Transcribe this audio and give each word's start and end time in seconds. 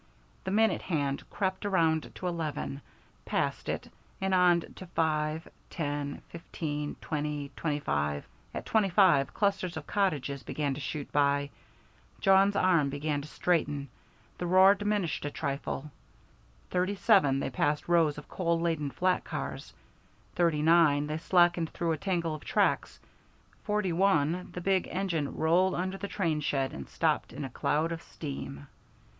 The 0.45 0.49
minute 0.49 0.81
hand 0.81 1.29
crept 1.29 1.63
around 1.63 2.15
to 2.15 2.25
eleven, 2.25 2.81
passed 3.23 3.69
it, 3.69 3.87
and 4.19 4.33
on 4.33 4.61
to 4.77 4.87
five, 4.87 5.47
ten, 5.69 6.23
fifteen, 6.29 6.95
twenty, 7.01 7.51
twenty 7.55 7.79
five. 7.79 8.25
At 8.51 8.67
thirty 8.67 8.89
five 8.89 9.31
clusters 9.35 9.77
of 9.77 9.85
cottages 9.85 10.41
began 10.41 10.73
to 10.73 10.79
shoot 10.81 11.11
by. 11.11 11.51
Jawn's 12.19 12.55
arm 12.55 12.89
began 12.89 13.21
to 13.21 13.27
straighten 13.27 13.89
the 14.39 14.47
roar 14.47 14.73
diminished 14.73 15.23
a 15.25 15.29
trifle. 15.29 15.91
Thirty 16.71 16.95
seven 16.95 17.39
they 17.39 17.51
passed 17.51 17.87
rows 17.87 18.17
of 18.17 18.27
coal 18.27 18.59
laden 18.59 18.89
flat 18.89 19.23
cars; 19.23 19.71
thirty 20.33 20.63
nine, 20.63 21.05
they 21.05 21.17
slackened 21.19 21.69
through 21.73 21.91
a 21.91 21.97
tangle 21.97 22.33
of 22.33 22.43
tracks; 22.43 22.99
forty 23.65 23.93
one, 23.93 24.49
the 24.53 24.61
big 24.61 24.87
engine 24.87 25.35
rolled 25.35 25.75
under 25.75 25.99
the 25.99 26.07
train 26.07 26.39
shed 26.41 26.73
and 26.73 26.89
stopped 26.89 27.31
in 27.31 27.45
a 27.45 27.51
cloud 27.51 27.91
of 27.91 28.01
steam. 28.01 28.65